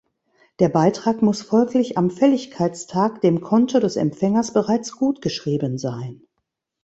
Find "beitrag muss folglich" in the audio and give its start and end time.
0.69-1.95